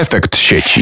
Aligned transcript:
Efekt 0.00 0.36
sieci. 0.36 0.80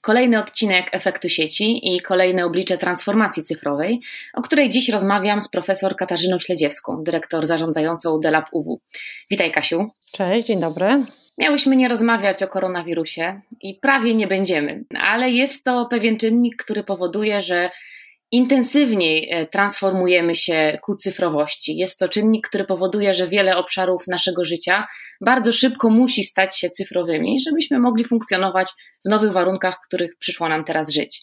Kolejny 0.00 0.38
odcinek 0.38 0.88
efektu 0.92 1.28
sieci 1.28 1.94
i 1.94 2.00
kolejne 2.00 2.44
oblicze 2.44 2.78
transformacji 2.78 3.44
cyfrowej, 3.44 4.00
o 4.34 4.42
której 4.42 4.70
dziś 4.70 4.88
rozmawiam 4.88 5.40
z 5.40 5.48
profesor 5.48 5.96
Katarzyną 5.96 6.38
Śledziewską, 6.38 7.04
dyrektor 7.04 7.46
zarządzającą 7.46 8.20
DELAB 8.20 8.44
UW. 8.52 8.80
Witaj 9.30 9.52
Kasiu. 9.52 9.90
Cześć, 10.12 10.46
dzień 10.46 10.60
dobry. 10.60 11.04
Miałyśmy 11.38 11.76
nie 11.76 11.88
rozmawiać 11.88 12.42
o 12.42 12.48
koronawirusie 12.48 13.40
i 13.60 13.74
prawie 13.74 14.14
nie 14.14 14.26
będziemy, 14.26 14.84
ale 15.00 15.30
jest 15.30 15.64
to 15.64 15.86
pewien 15.90 16.16
czynnik, 16.16 16.56
który 16.56 16.84
powoduje, 16.84 17.42
że 17.42 17.70
intensywniej 18.32 19.28
e, 19.30 19.46
transformujemy 19.46 20.36
się 20.36 20.78
ku 20.82 20.96
cyfrowości. 20.96 21.76
Jest 21.76 21.98
to 21.98 22.08
czynnik, 22.08 22.48
który 22.48 22.64
powoduje, 22.64 23.14
że 23.14 23.28
wiele 23.28 23.56
obszarów 23.56 24.06
naszego 24.06 24.44
życia 24.44 24.86
bardzo 25.20 25.52
szybko 25.52 25.90
musi 25.90 26.24
stać 26.24 26.58
się 26.58 26.70
cyfrowymi, 26.70 27.40
żebyśmy 27.40 27.78
mogli 27.78 28.04
funkcjonować 28.04 28.70
w 29.04 29.08
nowych 29.08 29.32
warunkach, 29.32 29.76
w 29.76 29.86
których 29.86 30.16
przyszło 30.18 30.48
nam 30.48 30.64
teraz 30.64 30.90
żyć. 30.90 31.22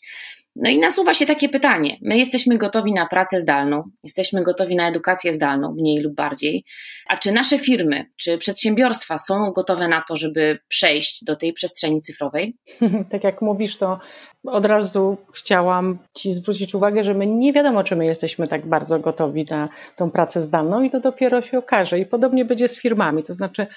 No 0.60 0.70
i 0.70 0.80
nasuwa 0.80 1.14
się 1.14 1.26
takie 1.26 1.50
pytanie. 1.50 1.98
My 2.02 2.18
jesteśmy 2.18 2.58
gotowi 2.58 2.94
na 2.94 3.06
pracę 3.06 3.40
zdalną, 3.40 3.84
jesteśmy 4.04 4.44
gotowi 4.44 4.76
na 4.76 4.90
edukację 4.90 5.34
zdalną, 5.34 5.74
mniej 5.74 6.00
lub 6.00 6.14
bardziej. 6.14 6.66
A 7.08 7.18
czy 7.18 7.32
nasze 7.32 7.60
firmy, 7.60 8.06
czy 8.16 8.38
przedsiębiorstwa 8.38 9.18
są 9.18 9.52
gotowe 9.52 9.88
na 9.88 10.04
to, 10.08 10.18
żeby 10.18 10.60
przejść 10.68 11.24
do 11.24 11.36
tej 11.36 11.54
przestrzeni 11.54 12.02
cyfrowej? 12.02 12.58
tak 13.12 13.24
jak 13.24 13.42
mówisz, 13.42 13.78
to 13.78 14.00
od 14.44 14.66
razu 14.66 15.18
chciałam 15.34 16.00
Ci 16.14 16.34
zwrócić 16.34 16.76
uwagę, 16.76 17.04
że 17.04 17.14
my 17.14 17.28
nie 17.28 17.54
wiadomo, 17.54 17.84
czy 17.84 17.96
my 17.96 18.06
jesteśmy 18.06 18.48
tak 18.48 18.66
bardzo 18.66 19.00
gotowi 19.00 19.46
na 19.50 19.70
tą 19.96 20.12
pracę 20.12 20.42
zdalną 20.42 20.84
i 20.84 20.90
to 20.90 21.00
dopiero 21.00 21.42
się 21.42 21.58
okaże. 21.58 22.00
I 22.00 22.06
podobnie 22.06 22.46
będzie 22.46 22.68
z 22.68 22.80
firmami. 22.80 23.24
To 23.24 23.34
znaczy, 23.34 23.68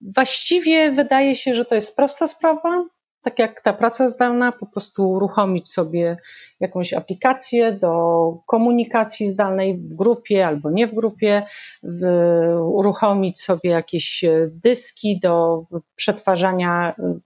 właściwie 0.00 0.92
wydaje 0.92 1.34
się, 1.34 1.54
że 1.54 1.64
to 1.64 1.74
jest 1.74 1.96
prosta 1.96 2.26
sprawa, 2.26 2.84
tak 3.26 3.38
jak 3.38 3.60
ta 3.60 3.72
praca 3.72 4.08
zdalna, 4.08 4.52
po 4.52 4.66
prostu 4.66 5.10
uruchomić 5.10 5.68
sobie 5.68 6.16
jakąś 6.60 6.92
aplikację 6.92 7.72
do 7.72 7.92
komunikacji 8.46 9.26
zdalnej 9.26 9.78
w 9.78 9.94
grupie 9.94 10.46
albo 10.46 10.70
nie 10.70 10.86
w 10.86 10.94
grupie, 10.94 11.46
uruchomić 12.62 13.40
sobie 13.40 13.70
jakieś 13.70 14.24
dyski 14.50 15.20
do 15.22 15.64
przetwarzania 15.96 16.94
mm, 16.98 17.20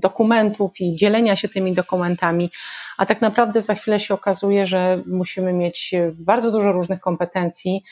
dokumentów 0.00 0.80
i 0.80 0.96
dzielenia 0.96 1.36
się 1.36 1.48
tymi 1.48 1.72
dokumentami, 1.72 2.50
a 2.98 3.06
tak 3.06 3.20
naprawdę 3.20 3.60
za 3.60 3.74
chwilę 3.74 4.00
się 4.00 4.14
okazuje, 4.14 4.66
że 4.66 5.02
musimy 5.06 5.52
mieć 5.52 5.94
bardzo 6.14 6.50
dużo 6.50 6.72
różnych 6.72 7.00
kompetencji 7.00 7.82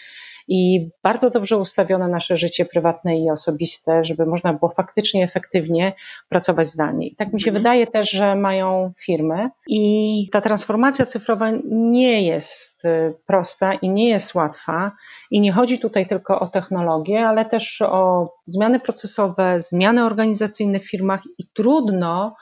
i 0.48 0.88
bardzo 1.02 1.30
dobrze 1.30 1.58
ustawione 1.58 2.08
nasze 2.08 2.36
życie 2.36 2.64
prywatne 2.64 3.18
i 3.18 3.30
osobiste, 3.30 4.04
żeby 4.04 4.26
można 4.26 4.52
było 4.52 4.70
faktycznie 4.70 5.24
efektywnie 5.24 5.92
pracować 6.28 6.68
zdalnie. 6.68 7.06
I 7.06 7.16
tak 7.16 7.32
mi 7.32 7.40
się 7.40 7.50
mhm. 7.50 7.62
wydaje 7.62 7.86
też, 7.86 8.10
że 8.10 8.34
mają 8.34 8.92
firmy 8.98 9.50
i 9.66 10.28
ta 10.32 10.40
transformacja 10.40 11.04
cyfrowa 11.04 11.50
nie 11.70 12.22
jest 12.22 12.84
y, 12.84 13.14
prosta 13.26 13.74
i 13.74 13.90
nie 13.90 14.08
jest 14.08 14.34
łatwa 14.34 14.92
i 15.30 15.40
nie 15.40 15.52
chodzi 15.52 15.78
tutaj 15.78 16.06
tylko 16.06 16.40
o 16.40 16.48
technologię, 16.48 17.26
ale 17.26 17.44
też 17.44 17.82
o 17.82 18.34
zmiany 18.46 18.80
procesowe, 18.80 19.60
zmiany 19.60 20.04
organizacyjne 20.04 20.80
w 20.80 20.90
firmach 20.90 21.22
i 21.38 21.44
trudno 21.54 22.36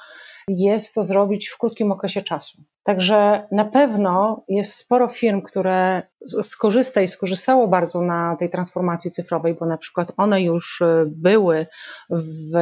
jest 0.59 0.95
to 0.95 1.05
zrobić 1.05 1.49
w 1.49 1.59
krótkim 1.59 1.93
okresie 1.93 2.23
czasu. 2.23 2.63
Także 2.83 3.47
na 3.53 3.65
pewno 3.65 4.45
jest 4.49 4.75
sporo 4.75 5.09
firm, 5.09 5.43
które 5.43 6.03
skorzysta 6.43 7.01
i 7.01 7.09
skorzystało 7.09 7.69
bardzo 7.69 8.03
na 8.03 8.37
tej 8.37 8.51
transformacji 8.51 9.11
cyfrowej, 9.11 9.55
bo 9.55 9.67
na 9.67 9.79
przykład 9.79 10.13
one 10.17 10.43
już 10.43 10.83
e, 10.83 11.05
były 11.07 11.67
w 12.11 12.53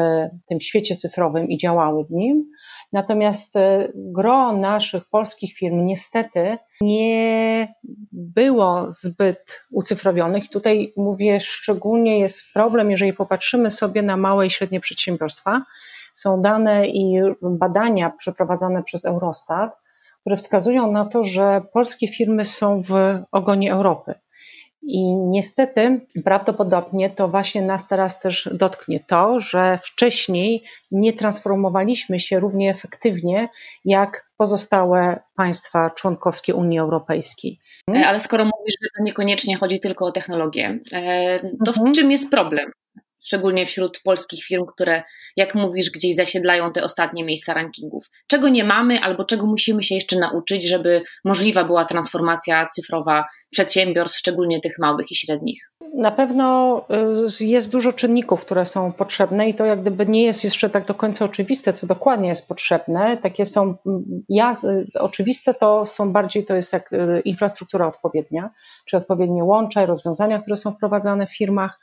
tym 0.49 0.61
świecie 0.61 0.95
cyfrowym 0.95 1.49
i 1.49 1.57
działały 1.57 2.05
w 2.05 2.11
nim. 2.11 2.45
Natomiast 2.93 3.57
e, 3.57 3.89
gro 3.95 4.53
naszych 4.53 5.05
polskich 5.05 5.55
firm 5.55 5.87
niestety 5.87 6.59
nie 6.81 7.75
było 8.13 8.87
zbyt 8.89 9.61
ucyfrowionych. 9.71 10.51
Tutaj 10.51 10.93
mówię, 10.97 11.41
szczególnie 11.41 12.19
jest 12.19 12.53
problem, 12.55 12.91
jeżeli 12.91 13.13
popatrzymy 13.13 13.71
sobie 13.71 14.03
na 14.03 14.17
małe 14.17 14.47
i 14.47 14.51
średnie 14.51 14.81
przedsiębiorstwa. 14.81 15.63
Są 16.19 16.43
dane 16.43 16.89
i 16.89 17.21
badania 17.43 18.11
przeprowadzone 18.11 18.83
przez 18.83 19.05
Eurostat, 19.05 19.79
które 20.21 20.37
wskazują 20.37 20.93
na 20.93 21.05
to, 21.05 21.25
że 21.25 21.63
polskie 21.73 22.09
firmy 22.09 22.45
są 22.45 22.83
w 22.83 22.93
ogonie 23.33 23.73
Europy. 23.73 24.15
I 24.83 25.13
niestety, 25.15 26.01
prawdopodobnie 26.25 27.11
to 27.11 27.29
właśnie 27.29 27.63
nas 27.63 27.89
teraz 27.89 28.21
też 28.21 28.49
dotknie 28.53 29.01
to, 29.01 29.41
że 29.41 29.79
wcześniej 29.83 30.65
nie 30.91 31.13
transformowaliśmy 31.13 32.19
się 32.19 32.41
równie 32.41 32.71
efektywnie 32.71 33.49
jak 33.85 34.31
pozostałe 34.37 35.21
państwa 35.37 35.91
członkowskie 35.91 36.55
Unii 36.55 36.79
Europejskiej. 36.79 37.59
E, 37.97 38.07
ale 38.07 38.21
skoro 38.21 38.45
mówisz, 38.45 38.75
że 38.83 38.89
to 38.97 39.03
niekoniecznie 39.03 39.57
chodzi 39.57 39.81
tylko 39.81 40.07
o 40.07 40.13
technologię, 40.13 40.79
e, 40.93 41.41
to 41.41 41.73
w 41.73 41.77
mhm. 41.79 41.95
czym 41.95 42.11
jest 42.11 42.31
problem? 42.31 42.71
Szczególnie 43.21 43.67
wśród 43.67 44.01
polskich 44.05 44.45
firm, 44.45 44.67
które, 44.67 45.03
jak 45.37 45.55
mówisz, 45.55 45.91
gdzieś 45.91 46.17
zasiedlają 46.17 46.73
te 46.73 46.83
ostatnie 46.83 47.25
miejsca 47.25 47.55
rankingów. 47.55 48.05
Czego 48.27 48.49
nie 48.49 48.65
mamy 48.65 49.01
albo 49.01 49.25
czego 49.25 49.47
musimy 49.47 49.83
się 49.83 49.95
jeszcze 49.95 50.19
nauczyć, 50.19 50.69
żeby 50.69 51.03
możliwa 51.25 51.65
była 51.65 51.85
transformacja 51.85 52.67
cyfrowa 52.67 53.25
przedsiębiorstw, 53.51 54.19
szczególnie 54.19 54.61
tych 54.61 54.79
małych 54.79 55.11
i 55.11 55.15
średnich? 55.15 55.71
Na 55.95 56.11
pewno 56.11 56.79
y, 57.41 57.45
jest 57.45 57.73
dużo 57.73 57.93
czynników, 57.93 58.45
które 58.45 58.65
są 58.65 58.93
potrzebne 58.93 59.49
i 59.49 59.55
to 59.55 59.65
jak 59.65 59.81
gdyby 59.81 60.07
nie 60.07 60.25
jest 60.25 60.45
jeszcze 60.45 60.71
tak 60.71 60.87
do 60.87 60.95
końca 60.95 61.25
oczywiste, 61.25 61.73
co 61.73 61.87
dokładnie 61.87 62.29
jest 62.29 62.49
potrzebne. 62.49 63.17
Takie 63.17 63.45
są 63.45 63.75
ja, 64.29 64.53
oczywiste, 64.95 65.55
to 65.55 65.87
są 65.87 66.13
bardziej, 66.13 66.45
to 66.45 66.55
jest 66.55 66.73
jak 66.73 66.93
y, 66.93 67.21
infrastruktura 67.25 67.89
odpowiednia, 67.89 68.51
czy 68.87 68.97
odpowiednie 68.97 69.45
łącza 69.45 69.83
i 69.83 69.87
rozwiązania, 69.87 70.39
które 70.39 70.57
są 70.57 70.73
wprowadzane 70.73 71.27
w 71.27 71.37
firmach 71.37 71.79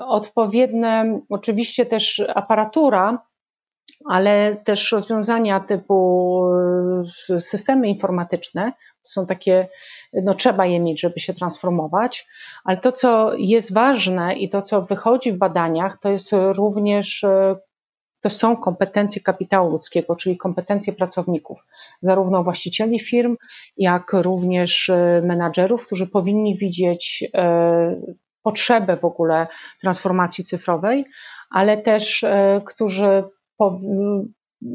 odpowiednie, 0.00 1.20
oczywiście 1.28 1.86
też 1.86 2.22
aparatura, 2.34 3.18
ale 4.04 4.56
też 4.56 4.92
rozwiązania 4.92 5.60
typu 5.60 6.42
e, 7.30 7.40
systemy 7.40 7.88
informatyczne, 7.88 8.72
są 9.02 9.26
takie, 9.26 9.68
no 10.12 10.34
trzeba 10.34 10.66
je 10.66 10.80
mieć, 10.80 11.00
żeby 11.00 11.20
się 11.20 11.34
transformować, 11.34 12.28
ale 12.64 12.76
to, 12.76 12.92
co 12.92 13.34
jest 13.34 13.74
ważne 13.74 14.34
i 14.34 14.48
to, 14.48 14.62
co 14.62 14.82
wychodzi 14.82 15.32
w 15.32 15.38
badaniach, 15.38 15.98
to 16.00 16.10
jest 16.10 16.32
również 16.32 17.24
e, 17.24 17.56
to 18.22 18.30
są 18.30 18.56
kompetencje 18.56 19.22
kapitału 19.22 19.70
ludzkiego, 19.70 20.16
czyli 20.16 20.36
kompetencje 20.36 20.92
pracowników, 20.92 21.58
zarówno 22.02 22.44
właścicieli 22.44 23.00
firm, 23.00 23.36
jak 23.76 24.12
również 24.12 24.90
menadżerów, 25.22 25.86
którzy 25.86 26.06
powinni 26.06 26.56
widzieć 26.56 27.24
potrzebę 28.42 28.96
w 28.96 29.04
ogóle 29.04 29.46
transformacji 29.80 30.44
cyfrowej, 30.44 31.04
ale 31.50 31.78
też 31.78 32.24
e, 32.24 32.60
którzy 32.66 33.24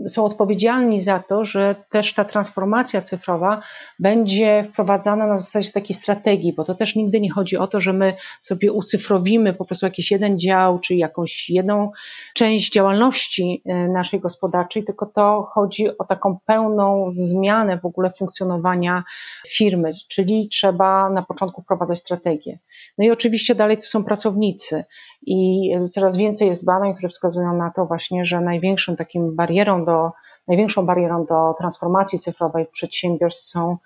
są 0.08 0.26
odpowiedzialni 0.26 1.00
za 1.00 1.20
to, 1.20 1.44
że 1.44 1.76
też 1.90 2.14
ta 2.14 2.26
transformacja 2.26 3.02
cyfrowa 3.02 3.62
będzie 4.00 4.64
wprowadzana 4.64 5.28
na 5.28 5.38
zasadzie 5.38 5.72
takiej 5.72 5.96
strategii, 5.96 6.54
bo 6.54 6.64
to 6.64 6.76
też 6.76 6.96
nigdy 6.96 7.22
nie 7.22 7.32
chodzi 7.32 7.58
o 7.58 7.68
to, 7.68 7.80
że 7.80 7.94
my 7.94 8.14
sobie 8.42 8.72
ucyfrowimy 8.72 9.54
po 9.54 9.66
prostu 9.66 9.86
jakiś 9.86 10.12
jeden 10.12 10.40
dział, 10.40 10.80
czy 10.80 10.96
jakąś 10.96 11.50
jedną 11.50 11.92
część 12.34 12.74
działalności 12.74 13.62
e, 13.66 13.88
naszej 13.88 14.20
gospodarczej, 14.20 14.84
tylko 14.84 15.06
to 15.06 15.50
chodzi 15.54 15.98
o 15.98 16.04
taką 16.04 16.38
pełną 16.46 17.12
zmianę 17.16 17.78
w 17.78 17.86
ogóle 17.86 18.12
funkcjonowania 18.18 19.04
firmy, 19.48 19.90
czyli 20.08 20.50
trzeba 20.50 21.10
na 21.10 21.22
początku 21.22 21.62
wprowadzać 21.62 21.98
strategię. 21.98 22.60
No 22.98 23.06
i 23.06 23.12
oczywiście 23.12 23.56
dalej 23.56 23.78
to 23.78 23.84
są 23.84 24.04
pracownicy 24.04 24.84
i 25.22 25.70
coraz 25.92 26.18
więcej 26.18 26.48
jest 26.48 26.66
badań, 26.66 26.94
które 26.94 27.10
wskazują 27.10 27.54
na 27.54 27.72
to 27.72 27.86
właśnie, 27.86 28.26
że 28.26 28.42
największą 28.42 28.96
takim 28.96 29.36
barierą 29.36 29.86
do, 29.86 30.12
największą 30.48 30.86
barierą 30.86 31.26
do 31.26 31.54
transformacji 31.58 32.20
cyfrowej 32.20 32.66
przedsiębiorstw 32.66 33.50
są 33.50 33.78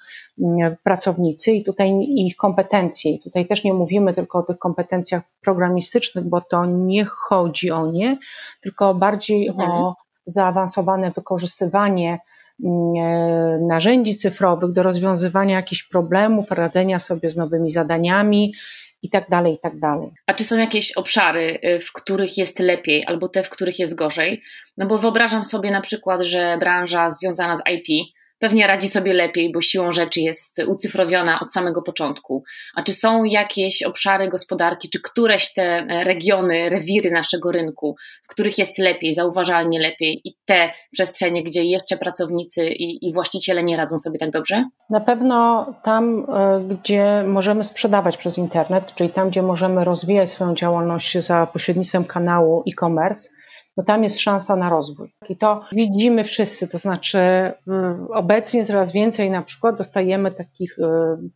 mm, 0.41 0.75
pracownicy 0.83 1.51
i 1.51 1.63
tutaj 1.63 1.91
ich 1.99 2.35
kompetencje. 2.35 3.11
I 3.11 3.19
tutaj 3.19 3.47
też 3.47 3.63
nie 3.63 3.73
mówimy 3.73 4.13
tylko 4.13 4.39
o 4.39 4.43
tych 4.43 4.59
kompetencjach 4.59 5.23
programistycznych, 5.41 6.25
bo 6.25 6.41
to 6.41 6.65
nie 6.65 7.05
chodzi 7.05 7.71
o 7.71 7.91
nie, 7.91 8.17
tylko 8.61 8.93
bardziej 8.93 9.47
mhm. 9.47 9.71
o 9.71 9.95
zaawansowane 10.25 11.11
wykorzystywanie 11.11 12.19
mm, 12.63 12.95
e, 12.95 13.59
narzędzi 13.67 14.15
cyfrowych 14.15 14.71
do 14.71 14.83
rozwiązywania 14.83 15.55
jakichś 15.55 15.83
problemów, 15.83 16.51
radzenia 16.51 16.99
sobie 16.99 17.29
z 17.29 17.37
nowymi 17.37 17.69
zadaniami 17.69 18.53
i 19.01 19.09
tak 19.09 19.29
dalej, 19.29 19.53
i 19.53 19.59
tak 19.59 19.79
dalej. 19.79 20.09
A 20.27 20.33
czy 20.33 20.43
są 20.43 20.57
jakieś 20.57 20.91
obszary, 20.91 21.59
y, 21.63 21.79
w 21.79 21.93
których 21.93 22.37
jest 22.37 22.59
lepiej, 22.59 23.03
albo 23.07 23.29
te, 23.29 23.43
w 23.43 23.49
których 23.49 23.79
jest 23.79 23.95
gorzej? 23.95 24.41
No 24.77 24.85
bo 24.85 24.97
wyobrażam 24.97 25.45
sobie 25.45 25.71
na 25.71 25.81
przykład, 25.81 26.21
że 26.21 26.57
branża 26.59 27.09
związana 27.09 27.57
z 27.57 27.61
IT 27.71 28.09
pewnie 28.39 28.67
radzi 28.67 28.89
sobie 28.89 29.13
lepiej, 29.13 29.51
bo 29.51 29.61
siłą 29.61 29.91
rzeczy 29.91 30.21
jest 30.21 30.61
ucyfrowiona 30.67 31.39
od 31.39 31.53
samego 31.53 31.81
początku. 31.81 32.43
A 32.75 32.83
czy 32.83 32.93
są 32.93 33.23
jakieś 33.23 33.83
obszary 33.83 34.27
gospodarki, 34.27 34.89
czy 34.89 35.01
któreś 35.01 35.53
te 35.53 35.85
regiony, 36.03 36.69
rewiry 36.69 37.11
naszego 37.11 37.51
rynku, 37.51 37.95
w 38.23 38.27
których 38.27 38.57
jest 38.57 38.77
lepiej, 38.77 39.13
zauważalnie 39.13 39.79
lepiej 39.79 40.21
i 40.23 40.35
te 40.45 40.71
przestrzenie, 40.91 41.43
gdzie 41.43 41.63
jeszcze 41.63 41.97
pracownicy 41.97 42.69
i, 42.69 43.07
i 43.07 43.13
właściciele 43.13 43.63
nie 43.63 43.77
radzą 43.77 43.99
sobie 43.99 44.19
tak 44.19 44.31
dobrze? 44.31 44.65
Na 44.89 44.99
pewno 44.99 45.65
tam, 45.83 46.25
e, 46.29 46.63
gdzie 46.69 47.23
możemy 47.27 47.63
sprzedawać 47.63 48.17
przez 48.17 48.37
internet, 48.37 48.95
czyli 48.95 49.09
tam, 49.09 49.29
gdzie 49.29 49.41
możemy 49.41 49.83
rozwijać 49.83 50.29
swoją 50.29 50.55
działalność 50.55 51.17
za 51.17 51.47
pośrednictwem 51.53 52.05
kanału 52.05 52.63
e-commerce, 52.67 53.29
no 53.79 53.85
tam 53.85 54.03
jest 54.03 54.19
szansa 54.19 54.55
na 54.55 54.69
rozwój. 54.69 55.13
I 55.29 55.37
to 55.37 55.61
widzimy 55.71 56.23
wszyscy, 56.23 56.67
to 56.67 56.77
znaczy 56.77 57.19
mm, 57.67 58.07
obecnie 58.13 58.65
coraz 58.65 58.91
więcej 58.91 59.31
na 59.31 59.41
przykład 59.41 59.77
dostajemy 59.77 60.31
takich 60.31 60.79
y, 60.79 60.83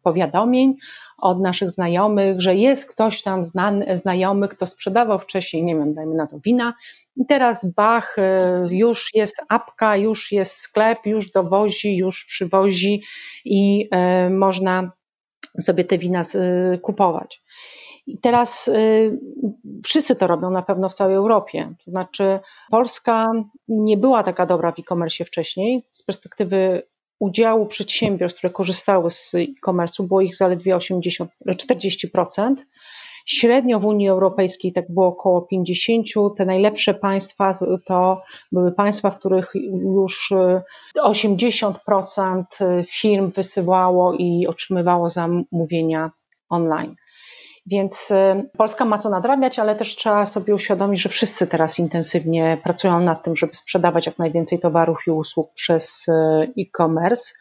powiadomień 0.04 0.76
od 1.18 1.42
naszych 1.42 1.70
znajomych, 1.70 2.42
że 2.42 2.56
jest 2.56 2.86
ktoś 2.86 3.22
tam 3.22 3.44
znany, 3.44 3.98
znajomy, 3.98 4.48
kto 4.48 4.66
sprzedawał 4.66 5.20
wcześniej, 5.20 5.64
nie 5.64 5.76
wiem, 5.76 5.94
dajmy 5.94 6.16
na 6.16 6.28
to 6.28 6.40
wina 6.40 6.74
i 7.16 7.26
teraz 7.26 7.66
bach, 7.76 8.18
y, 8.18 8.22
już 8.76 9.14
jest 9.14 9.42
apka, 9.50 9.98
już 9.98 10.32
jest 10.32 10.58
sklep, 10.58 11.06
już 11.06 11.32
dowozi, 11.32 11.98
już 11.98 12.26
przywozi 12.26 13.04
i 13.46 13.90
y, 14.28 14.30
można 14.30 14.92
sobie 15.60 15.84
te 15.84 15.98
wina 15.98 16.22
kupować. 16.82 17.44
I 18.08 18.18
teraz 18.18 18.68
y, 18.68 19.20
wszyscy 19.84 20.16
to 20.16 20.28
robią 20.28 20.50
na 20.50 20.62
pewno 20.62 20.90
w 20.90 20.94
całej 20.94 21.16
Europie. 21.16 21.74
To 21.86 21.92
znaczy, 21.92 22.40
Polska 22.72 23.32
nie 23.68 23.98
była 23.98 24.24
taka 24.24 24.46
dobra 24.46 24.72
w 24.72 24.80
e-commerce 24.80 25.26
wcześniej. 25.26 25.84
Z 25.92 26.04
perspektywy 26.04 26.84
udziału 27.20 27.66
przedsiębiorstw, 27.66 28.38
które 28.38 28.54
korzystały 28.54 29.12
z 29.12 29.36
e-commerce'u, 29.36 30.08
było 30.08 30.22
ich 30.22 30.36
zaledwie 30.36 30.76
80, 30.76 31.32
40%. 31.48 32.56
Średnio 33.26 33.80
w 33.80 33.86
Unii 33.86 34.10
Europejskiej 34.10 34.74
tak 34.74 34.92
było 34.92 35.08
około 35.08 35.42
50. 35.42 36.08
Te 36.38 36.46
najlepsze 36.46 36.94
państwa 36.94 37.58
to 37.86 38.22
były 38.52 38.72
państwa, 38.72 39.12
w 39.12 39.20
których 39.20 39.52
już 39.96 40.34
80% 40.98 42.44
firm 42.86 43.30
wysyłało 43.30 44.14
i 44.14 44.48
otrzymywało 44.48 45.10
zamówienia 45.10 46.12
online. 46.50 46.96
Więc 47.66 48.12
y, 48.12 48.50
Polska 48.58 48.86
ma 48.86 48.98
co 48.98 49.10
nadrabiać, 49.10 49.60
ale 49.60 49.76
też 49.76 49.96
trzeba 49.96 50.26
sobie 50.26 50.56
uświadomić, 50.56 51.02
że 51.02 51.10
wszyscy 51.10 51.48
teraz 51.48 51.80
intensywnie 51.80 52.58
pracują 52.64 53.00
nad 53.00 53.24
tym, 53.24 53.36
żeby 53.36 53.56
sprzedawać 53.56 54.06
jak 54.06 54.18
najwięcej 54.18 54.60
towarów 54.60 54.98
i 55.08 55.12
usług 55.12 55.54
przez 55.54 56.08
y, 56.08 56.12
e-commerce. 56.62 57.34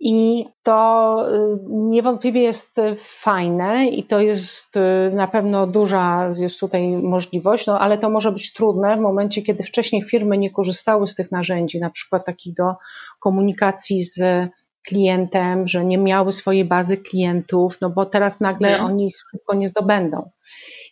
I 0.00 0.46
to 0.62 1.16
y, 1.34 1.58
niewątpliwie 1.70 2.42
jest 2.42 2.76
fajne 2.96 3.86
i 3.86 4.04
to 4.04 4.20
jest 4.20 4.74
na 5.12 5.28
pewno 5.28 5.66
duża 5.66 6.30
jest 6.38 6.60
tutaj 6.60 6.88
możliwość, 6.88 7.66
no 7.66 7.80
ale 7.80 7.98
to 7.98 8.10
może 8.10 8.32
być 8.32 8.52
trudne 8.52 8.96
w 8.96 9.00
momencie, 9.00 9.42
kiedy 9.42 9.62
wcześniej 9.62 10.02
firmy 10.02 10.38
nie 10.38 10.50
korzystały 10.50 11.06
z 11.06 11.14
tych 11.14 11.32
narzędzi, 11.32 11.80
na 11.80 11.90
przykład 11.90 12.26
takich 12.26 12.54
do 12.54 12.74
komunikacji 13.20 14.02
z 14.02 14.48
klientem, 14.86 15.68
że 15.68 15.84
nie 15.84 15.98
miały 15.98 16.32
swojej 16.32 16.64
bazy 16.64 16.96
klientów, 16.96 17.80
no 17.80 17.90
bo 17.90 18.06
teraz 18.06 18.40
nagle 18.40 18.70
nie. 18.70 18.78
oni 18.78 19.06
ich 19.06 19.16
szybko 19.30 19.54
nie 19.54 19.68
zdobędą. 19.68 20.30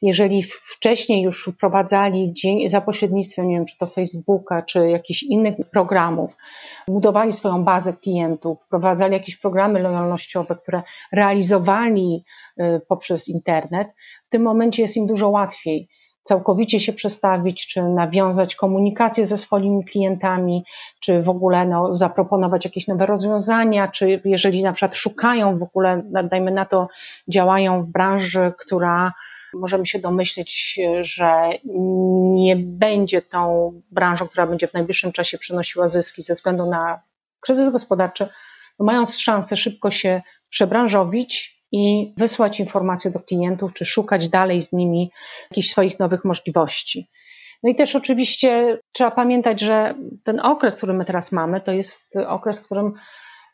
Jeżeli 0.02 0.42
wcześniej 0.42 1.22
już 1.22 1.44
wprowadzali 1.44 2.34
za 2.66 2.80
pośrednictwem, 2.80 3.48
nie 3.48 3.56
wiem, 3.56 3.66
czy 3.66 3.78
to 3.78 3.86
Facebooka, 3.86 4.62
czy 4.62 4.90
jakichś 4.90 5.22
innych 5.22 5.54
programów, 5.72 6.30
budowali 6.88 7.32
swoją 7.32 7.64
bazę 7.64 7.92
klientów, 7.92 8.58
wprowadzali 8.66 9.12
jakieś 9.12 9.36
programy 9.36 9.80
lojalnościowe, 9.80 10.56
które 10.56 10.82
realizowali 11.12 12.24
y, 12.60 12.80
poprzez 12.88 13.28
internet, 13.28 13.88
w 14.26 14.28
tym 14.28 14.42
momencie 14.42 14.82
jest 14.82 14.96
im 14.96 15.06
dużo 15.06 15.28
łatwiej 15.28 15.88
całkowicie 16.24 16.80
się 16.80 16.92
przestawić, 16.92 17.66
czy 17.66 17.82
nawiązać 17.82 18.54
komunikację 18.54 19.26
ze 19.26 19.36
swoimi 19.36 19.84
klientami, 19.84 20.64
czy 21.00 21.22
w 21.22 21.28
ogóle 21.28 21.66
no, 21.66 21.96
zaproponować 21.96 22.64
jakieś 22.64 22.86
nowe 22.86 23.06
rozwiązania, 23.06 23.88
czy 23.88 24.20
jeżeli 24.24 24.62
na 24.62 24.72
przykład 24.72 24.96
szukają 24.96 25.58
w 25.58 25.62
ogóle, 25.62 26.02
dajmy 26.24 26.50
na 26.50 26.64
to, 26.64 26.88
działają 27.28 27.82
w 27.82 27.86
branży, 27.86 28.52
która 28.58 29.12
możemy 29.54 29.86
się 29.86 29.98
domyśleć, 29.98 30.80
że 31.00 31.50
nie 32.34 32.56
będzie 32.56 33.22
tą 33.22 33.72
branżą, 33.90 34.28
która 34.28 34.46
będzie 34.46 34.68
w 34.68 34.74
najbliższym 34.74 35.12
czasie 35.12 35.38
przynosiła 35.38 35.88
zyski 35.88 36.22
ze 36.22 36.34
względu 36.34 36.66
na 36.66 37.00
kryzys 37.40 37.68
gospodarczy, 37.68 38.28
no 38.78 38.84
mają 38.84 39.06
szansę 39.06 39.56
szybko 39.56 39.90
się 39.90 40.22
przebranżowić 40.48 41.63
i 41.74 42.12
wysłać 42.16 42.60
informacje 42.60 43.10
do 43.10 43.20
klientów, 43.20 43.72
czy 43.72 43.84
szukać 43.84 44.28
dalej 44.28 44.62
z 44.62 44.72
nimi 44.72 45.10
jakichś 45.50 45.70
swoich 45.70 45.98
nowych 45.98 46.24
możliwości. 46.24 47.08
No 47.62 47.70
i 47.70 47.74
też 47.74 47.96
oczywiście 47.96 48.78
trzeba 48.92 49.10
pamiętać, 49.10 49.60
że 49.60 49.94
ten 50.24 50.40
okres, 50.40 50.76
który 50.76 50.92
my 50.92 51.04
teraz 51.04 51.32
mamy, 51.32 51.60
to 51.60 51.72
jest 51.72 52.16
okres, 52.26 52.60
w 52.60 52.64
którym 52.64 52.94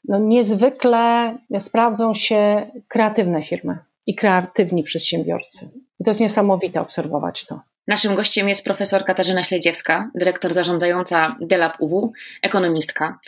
no 0.09 0.19
niezwykle 0.19 1.39
sprawdzą 1.59 2.15
się 2.15 2.71
kreatywne 2.89 3.43
firmy 3.43 3.79
i 4.07 4.15
kreatywni 4.15 4.83
przedsiębiorcy. 4.83 5.71
I 6.01 6.05
to 6.05 6.11
jest 6.11 6.21
niesamowite 6.21 6.81
obserwować 6.81 7.47
to. 7.47 7.61
Naszym 7.91 8.15
gościem 8.15 8.49
jest 8.49 8.65
profesor 8.65 9.05
Katarzyna 9.05 9.45
Śledziewska, 9.45 10.11
dyrektor 10.15 10.55
zarządzająca 10.55 11.37
Delap 11.41 11.77
UW, 11.81 12.13
ekonomistka. 12.43 13.19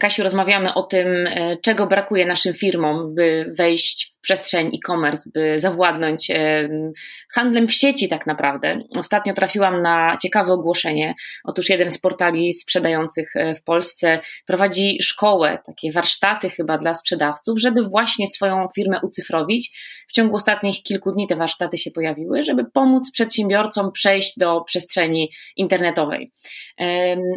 Kasiu, 0.00 0.22
rozmawiamy 0.22 0.74
o 0.74 0.82
tym, 0.82 1.26
e, 1.26 1.56
czego 1.56 1.86
brakuje 1.86 2.26
naszym 2.26 2.54
firmom, 2.54 3.14
by 3.14 3.52
wejść 3.58 4.12
w 4.16 4.20
przestrzeń 4.20 4.66
e-commerce, 4.66 5.30
by 5.34 5.58
zawładnąć 5.58 6.30
e, 6.30 6.68
handlem 7.34 7.68
w 7.68 7.72
sieci 7.72 8.08
tak 8.08 8.26
naprawdę. 8.26 8.80
Ostatnio 8.96 9.34
trafiłam 9.34 9.82
na 9.82 10.16
ciekawe 10.22 10.52
ogłoszenie. 10.52 11.14
Otóż 11.44 11.68
jeden 11.68 11.90
z 11.90 11.98
portali 11.98 12.54
sprzedających 12.54 13.36
e, 13.36 13.54
w 13.54 13.62
Polsce 13.62 14.20
prowadzi 14.46 14.98
szkołę, 15.02 15.58
takie 15.66 15.92
warsztaty 15.92 16.50
chyba 16.50 16.78
dla 16.78 16.94
sprzedawców, 16.94 17.60
żeby 17.60 17.82
właśnie 17.82 18.26
swoją 18.26 18.68
firmę 18.74 19.00
ucyfrowić. 19.02 19.70
W 20.10 20.12
ciągu 20.12 20.36
ostatnich 20.36 20.82
kilku 20.82 21.12
dni 21.12 21.26
te 21.26 21.36
warsztaty 21.36 21.78
się 21.78 21.90
pojawiły, 21.90 22.44
żeby 22.44 22.64
pomóc 22.64 23.12
przedsiębiorcom 23.12 23.92
przejść 23.92 24.38
do 24.38 24.60
przestrzeni 24.60 25.30
internetowej. 25.56 26.32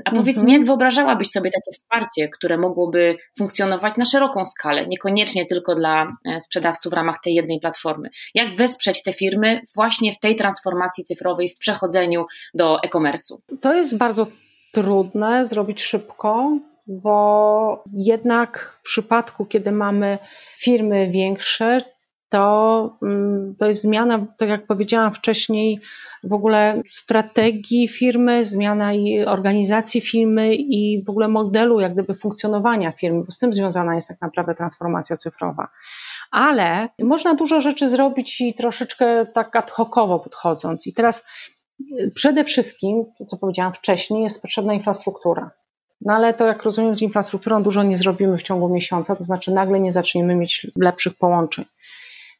A 0.06 0.12
powiedz 0.12 0.38
mhm. 0.38 0.46
mi, 0.46 0.54
jak 0.54 0.66
wyobrażałabyś 0.66 1.30
sobie 1.30 1.52
takie 1.52 1.72
wsparcie, 1.74 2.30
które 2.30 2.58
mogłoby 2.58 3.18
funkcjonować 3.38 3.98
na 3.98 4.06
szeroką 4.06 4.46
skalę, 4.46 4.88
niekoniecznie 4.88 5.46
tylko 5.46 5.76
dla 5.76 6.08
e, 6.26 6.42
sprzedawców 6.42 6.92
w 6.92 6.96
ramach 6.96 7.16
tej 7.24 7.34
jednej 7.34 7.60
platformy? 7.60 8.10
Jak 8.34 8.56
wesprzeć 8.56 9.04
te 9.04 9.14
firmy 9.14 9.62
właśnie 9.76 10.14
w 10.14 10.20
tej 10.20 10.36
transformacji 10.36 11.04
cyfrowej, 11.04 11.50
w 11.50 11.58
przechodzeniu 11.58 12.26
do 12.54 12.84
e-commerce'u? 12.84 13.58
To 13.62 13.74
jest 13.74 13.98
bardzo 13.98 14.28
trudne 14.72 15.46
zrobić 15.46 15.82
szybko, 15.82 16.58
bo 16.88 17.84
jednak 17.94 18.78
w 18.80 18.84
przypadku, 18.84 19.46
kiedy 19.46 19.72
mamy 19.72 20.18
firmy 20.60 21.12
większe, 21.12 21.78
to, 22.34 22.98
mm, 23.02 23.56
to 23.60 23.66
jest 23.66 23.82
zmiana, 23.82 24.26
tak 24.38 24.50
jak 24.50 24.68
powiedziałam 24.68 25.14
wcześniej, 25.14 25.82
w 26.24 26.34
ogóle 26.34 26.82
strategii 26.86 27.88
firmy, 27.88 28.46
zmiana 28.46 28.94
i 28.94 29.26
organizacji 29.26 30.02
firmy 30.02 30.56
i 30.56 31.04
w 31.04 31.10
ogóle 31.10 31.28
modelu 31.28 31.80
jak 31.80 31.94
gdyby 31.94 32.16
funkcjonowania 32.16 32.92
firmy, 32.92 33.24
bo 33.24 33.32
z 33.32 33.40
tym 33.40 33.54
związana 33.54 33.96
jest 33.96 34.08
tak 34.08 34.22
naprawdę 34.22 34.56
transformacja 34.56 35.16
cyfrowa. 35.16 35.68
Ale 36.32 36.90
można 37.00 37.36
dużo 37.36 37.62
rzeczy 37.62 37.88
zrobić 37.88 38.42
i 38.42 38.54
troszeczkę 38.54 39.26
tak 39.26 39.56
ad 39.56 39.72
hocowo 39.72 40.20
podchodząc. 40.20 40.88
I 40.88 40.94
teraz 40.94 41.26
y, 41.82 42.12
przede 42.16 42.44
wszystkim, 42.44 43.06
to 43.18 43.26
co 43.26 43.38
powiedziałam 43.38 43.74
wcześniej, 43.74 44.24
jest 44.24 44.42
potrzebna 44.42 44.74
infrastruktura. 44.74 45.52
No 46.02 46.14
ale 46.14 46.34
to, 46.34 46.46
jak 46.46 46.64
rozumiem, 46.64 46.96
z 46.96 47.02
infrastrukturą 47.02 47.64
dużo 47.64 47.84
nie 47.84 47.98
zrobimy 47.98 48.38
w 48.38 48.44
ciągu 48.44 48.70
miesiąca, 48.70 49.16
to 49.16 49.24
znaczy 49.24 49.52
nagle 49.52 49.80
nie 49.80 49.92
zaczniemy 49.92 50.36
mieć 50.36 50.68
lepszych 50.76 51.14
połączeń. 51.18 51.66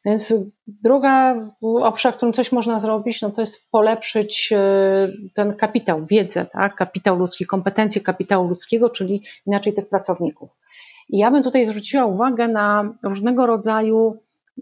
Więc 0.04 0.34
druga 0.66 1.34
obszar, 1.62 2.14
w 2.14 2.16
którym 2.16 2.32
coś 2.32 2.52
można 2.52 2.78
zrobić, 2.78 3.22
no 3.22 3.30
to 3.30 3.42
jest 3.42 3.70
polepszyć 3.70 4.52
e, 4.52 5.08
ten 5.34 5.56
kapitał, 5.56 6.06
wiedzę, 6.06 6.46
tak? 6.46 6.74
kapitał 6.74 7.18
ludzki, 7.18 7.46
kompetencje 7.46 8.00
kapitału 8.00 8.48
ludzkiego, 8.48 8.90
czyli 8.90 9.22
inaczej 9.46 9.74
tych 9.74 9.88
pracowników. 9.88 10.50
I 11.08 11.18
ja 11.18 11.30
bym 11.30 11.42
tutaj 11.42 11.64
zwróciła 11.64 12.04
uwagę 12.04 12.48
na 12.48 12.94
różnego 13.02 13.46
rodzaju 13.46 14.16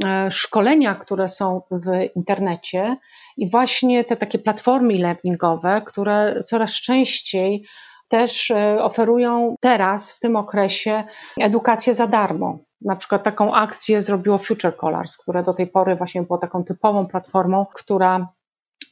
e, 0.04 0.30
szkolenia, 0.30 0.94
które 0.94 1.28
są 1.28 1.62
w 1.70 2.16
internecie 2.16 2.96
i 3.36 3.50
właśnie 3.50 4.04
te 4.04 4.16
takie 4.16 4.38
platformy 4.38 4.94
learningowe, 4.94 5.82
które 5.86 6.42
coraz 6.42 6.72
częściej 6.72 7.64
też 8.08 8.50
e, 8.50 8.82
oferują 8.82 9.56
teraz, 9.60 10.12
w 10.12 10.20
tym 10.20 10.36
okresie, 10.36 11.04
edukację 11.40 11.94
za 11.94 12.06
darmo. 12.06 12.58
Na 12.84 12.96
przykład 12.96 13.22
taką 13.22 13.54
akcję 13.54 14.02
zrobiło 14.02 14.38
Future 14.38 14.76
Colors, 14.76 15.16
które 15.16 15.42
do 15.42 15.54
tej 15.54 15.66
pory 15.66 15.96
właśnie 15.96 16.22
było 16.22 16.38
taką 16.38 16.64
typową 16.64 17.06
platformą, 17.06 17.66
która, 17.74 18.28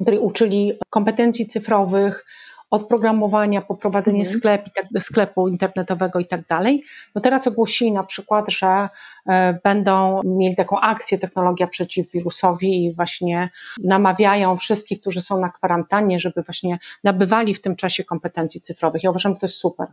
której 0.01 0.19
uczyli 0.19 0.73
kompetencji 0.91 1.47
cyfrowych, 1.47 2.25
od 2.71 2.89
programowania, 2.89 3.63
poprowadzenie 3.63 4.19
mhm. 4.19 4.39
sklep, 4.39 4.69
tak, 4.75 5.03
sklepu 5.03 5.49
internetowego 5.49 6.19
i 6.19 6.27
tak 6.27 6.47
dalej. 6.47 6.85
No 7.15 7.21
teraz 7.21 7.47
ogłosili 7.47 7.93
na 7.93 8.05
przykład, 8.05 8.45
że 8.49 8.89
e, 9.27 9.59
będą 9.65 10.21
mieli 10.25 10.57
taką 10.57 10.81
akcję 10.81 11.19
technologia 11.19 11.67
przeciw 11.67 12.11
wirusowi 12.13 12.85
i 12.85 12.95
właśnie 12.95 13.51
namawiają 13.85 14.57
wszystkich, 14.57 15.01
którzy 15.01 15.21
są 15.21 15.41
na 15.41 15.49
kwarantannie, 15.49 16.21
żeby 16.21 16.43
właśnie 16.43 16.79
nabywali 17.05 17.55
w 17.55 17.61
tym 17.61 17.77
czasie 17.77 18.05
kompetencji 18.05 18.61
cyfrowych. 18.61 19.03
Ja 19.03 19.11
uważam, 19.11 19.33
że 19.33 19.39
to 19.39 19.47
jest 19.47 19.59
super. 19.59 19.87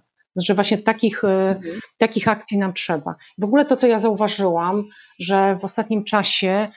Że 0.45 0.53
właśnie 0.53 0.77
takich, 0.77 1.23
e, 1.23 1.49
mhm. 1.49 1.79
takich 1.97 2.27
akcji 2.27 2.57
nam 2.57 2.73
trzeba. 2.73 3.15
W 3.37 3.43
ogóle 3.43 3.65
to, 3.65 3.75
co 3.75 3.87
ja 3.87 3.99
zauważyłam, 3.99 4.83
że 5.19 5.57
w 5.61 5.65
ostatnim 5.65 6.03
czasie 6.03 6.67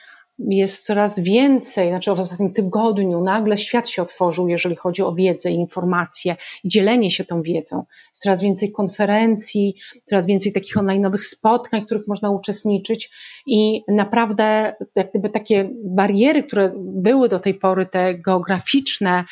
jest 0.49 0.85
coraz 0.85 1.19
więcej, 1.19 1.89
znaczy 1.89 2.15
w 2.15 2.19
ostatnim 2.19 2.53
tygodniu 2.53 3.23
nagle 3.23 3.57
świat 3.57 3.89
się 3.89 4.01
otworzył, 4.01 4.47
jeżeli 4.47 4.75
chodzi 4.75 5.01
o 5.01 5.13
wiedzę 5.13 5.51
i 5.51 5.55
informacje 5.55 6.35
i 6.63 6.69
dzielenie 6.69 7.11
się 7.11 7.25
tą 7.25 7.41
wiedzą. 7.41 7.83
Jest 8.09 8.23
coraz 8.23 8.41
więcej 8.41 8.71
konferencji, 8.71 9.75
coraz 10.05 10.25
więcej 10.25 10.53
takich 10.53 10.75
online'owych 10.75 11.21
spotkań, 11.21 11.81
w 11.81 11.85
których 11.85 12.07
można 12.07 12.29
uczestniczyć 12.29 13.11
i 13.45 13.81
naprawdę 13.87 14.75
jak 14.95 15.09
gdyby 15.09 15.29
takie 15.29 15.69
bariery, 15.85 16.43
które 16.43 16.73
były 16.77 17.29
do 17.29 17.39
tej 17.39 17.53
pory, 17.53 17.85
te 17.85 18.15
geograficzne, 18.15 19.25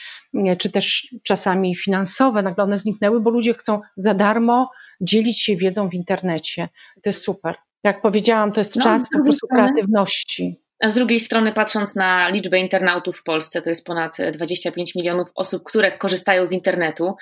czy 0.57 0.71
też 0.71 1.15
czasami 1.23 1.75
finansowe, 1.75 2.41
nagle 2.41 2.63
one 2.63 2.79
zniknęły, 2.79 3.21
bo 3.21 3.29
ludzie 3.29 3.53
chcą 3.53 3.79
za 3.95 4.13
darmo 4.13 4.69
dzielić 5.01 5.41
się 5.41 5.55
wiedzą 5.55 5.89
w 5.89 5.93
internecie. 5.93 6.69
To 7.03 7.09
jest 7.09 7.23
super. 7.23 7.55
Jak 7.83 8.01
powiedziałam, 8.01 8.51
to 8.51 8.59
jest 8.59 8.75
no, 8.75 8.81
czas 8.81 9.09
po 9.13 9.23
prostu 9.23 9.47
kreatywności. 9.47 10.59
A 10.79 10.89
z 10.89 10.93
drugiej 10.93 11.19
strony, 11.19 11.53
patrząc 11.53 11.95
na 11.95 12.29
liczbę 12.29 12.59
internautów 12.59 13.17
w 13.17 13.23
Polsce, 13.23 13.61
to 13.61 13.69
jest 13.69 13.85
ponad 13.85 14.17
25 14.33 14.95
milionów 14.95 15.27
osób, 15.35 15.63
które 15.63 15.97
korzystają 15.97 16.45
z 16.45 16.51
internetu, 16.51 17.15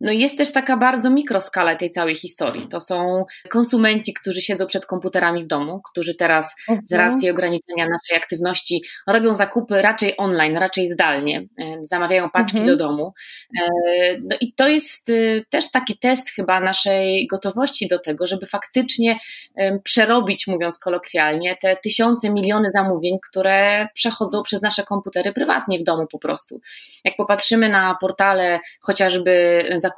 no 0.00 0.12
jest 0.12 0.38
też 0.38 0.52
taka 0.52 0.76
bardzo 0.76 1.10
mikroskala 1.10 1.76
tej 1.76 1.90
całej 1.90 2.14
historii. 2.14 2.68
To 2.68 2.80
są 2.80 3.24
konsumenci, 3.50 4.14
którzy 4.14 4.40
siedzą 4.40 4.66
przed 4.66 4.86
komputerami 4.86 5.44
w 5.44 5.46
domu, 5.46 5.80
którzy 5.90 6.14
teraz 6.14 6.54
z 6.68 6.92
mhm. 6.92 7.10
racji 7.10 7.30
ograniczenia 7.30 7.86
naszej 7.88 8.16
aktywności 8.16 8.82
robią 9.06 9.34
zakupy 9.34 9.82
raczej 9.82 10.14
online, 10.16 10.56
raczej 10.56 10.86
zdalnie, 10.86 11.46
e, 11.58 11.78
zamawiają 11.82 12.30
paczki 12.30 12.58
mhm. 12.58 12.66
do 12.66 12.84
domu. 12.84 13.12
E, 13.60 13.68
no 14.22 14.36
i 14.40 14.52
to 14.52 14.68
jest 14.68 15.10
e, 15.10 15.12
też 15.50 15.70
taki 15.70 15.98
test 15.98 16.30
chyba 16.30 16.60
naszej 16.60 17.26
gotowości 17.26 17.88
do 17.88 17.98
tego, 17.98 18.26
żeby 18.26 18.46
faktycznie 18.46 19.18
przerobić, 19.84 20.46
mówiąc 20.46 20.78
kolokwialnie, 20.78 21.56
te 21.62 21.76
tysiące, 21.76 22.30
miliony 22.30 22.70
zamówień, 22.70 23.18
które 23.30 23.88
przechodzą 23.94 24.42
przez 24.42 24.62
nasze 24.62 24.82
komputery 24.82 25.32
prywatnie 25.32 25.78
w 25.78 25.82
domu 25.82 26.06
po 26.06 26.18
prostu. 26.18 26.60
Jak 27.04 27.16
popatrzymy 27.16 27.68
na 27.68 27.96
portale 28.00 28.60
chociażby 28.80 29.64
zakupowe, 29.76 29.93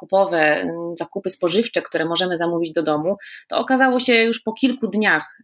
zakupy 0.98 1.30
spożywcze, 1.30 1.82
które 1.82 2.04
możemy 2.04 2.36
zamówić 2.36 2.72
do 2.72 2.82
domu, 2.82 3.16
to 3.48 3.58
okazało 3.58 4.00
się 4.00 4.14
już 4.14 4.40
po 4.40 4.52
kilku 4.52 4.88
dniach 4.88 5.38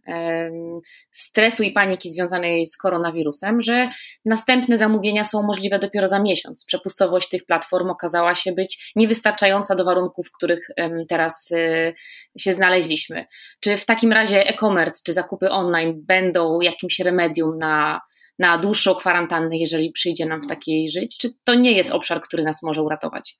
stresu 1.11 1.63
i 1.63 1.71
paniki 1.71 2.11
związanej 2.11 2.65
z 2.65 2.77
koronawirusem, 2.77 3.61
że 3.61 3.89
następne 4.25 4.77
zamówienia 4.77 5.23
są 5.23 5.43
możliwe 5.43 5.79
dopiero 5.79 6.07
za 6.07 6.19
miesiąc. 6.19 6.65
Przepustowość 6.65 7.29
tych 7.29 7.45
platform 7.45 7.89
okazała 7.89 8.35
się 8.35 8.51
być 8.51 8.91
niewystarczająca 8.95 9.75
do 9.75 9.85
warunków, 9.85 10.27
w 10.27 10.31
których 10.31 10.67
teraz 11.09 11.49
e, 11.51 11.93
się 12.37 12.53
znaleźliśmy. 12.53 13.25
Czy 13.59 13.77
w 13.77 13.85
takim 13.85 14.13
razie 14.13 14.47
e-commerce 14.47 15.01
czy 15.05 15.13
zakupy 15.13 15.49
online 15.49 15.93
będą 16.05 16.61
jakimś 16.61 16.99
remedium 16.99 17.57
na 17.57 18.01
na 18.39 18.57
dłuższą 18.57 18.95
kwarantannę, 18.95 19.57
jeżeli 19.57 19.91
przyjdzie 19.91 20.25
nam 20.25 20.41
w 20.41 20.47
takiej 20.47 20.89
żyć? 20.89 21.17
Czy 21.17 21.29
to 21.43 21.53
nie 21.53 21.71
jest 21.71 21.91
obszar, 21.91 22.21
który 22.21 22.43
nas 22.43 22.63
może 22.63 22.81
uratować? 22.81 23.35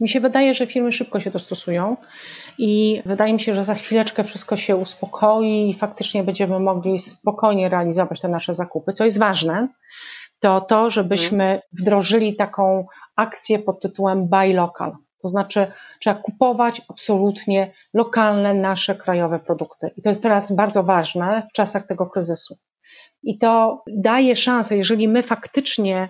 Mi 0.00 0.08
się 0.08 0.20
wydaje, 0.20 0.54
że 0.54 0.66
firmy 0.66 0.92
szybko 0.92 1.20
się 1.20 1.30
dostosują 1.30 1.96
i 2.58 3.02
wydaje 3.06 3.32
mi 3.32 3.40
się, 3.40 3.54
że 3.54 3.64
za 3.64 3.74
chwileczkę 3.74 4.24
wszystko 4.24 4.56
się 4.56 4.76
uspokoi 4.76 5.70
i 5.70 5.74
faktycznie 5.74 6.24
będziemy 6.24 6.60
mogli 6.60 6.98
spokojnie 6.98 7.68
realizować 7.68 8.20
te 8.20 8.28
nasze 8.28 8.54
zakupy. 8.54 8.92
Co 8.92 9.04
jest 9.04 9.18
ważne, 9.18 9.68
to 10.40 10.60
to, 10.60 10.90
żebyśmy 10.90 11.62
wdrożyli 11.72 12.36
taką 12.36 12.86
akcję 13.16 13.58
pod 13.58 13.80
tytułem 13.80 14.28
Buy 14.28 14.54
Local. 14.54 14.96
To 15.22 15.28
znaczy, 15.28 15.72
trzeba 16.00 16.20
kupować 16.20 16.82
absolutnie 16.88 17.72
lokalne, 17.94 18.54
nasze 18.54 18.94
krajowe 18.94 19.38
produkty. 19.38 19.90
I 19.96 20.02
to 20.02 20.08
jest 20.08 20.22
teraz 20.22 20.52
bardzo 20.52 20.82
ważne 20.82 21.46
w 21.50 21.52
czasach 21.52 21.86
tego 21.86 22.06
kryzysu. 22.06 22.58
I 23.22 23.38
to 23.38 23.82
daje 23.96 24.36
szansę, 24.36 24.76
jeżeli 24.76 25.08
my 25.08 25.22
faktycznie 25.22 26.08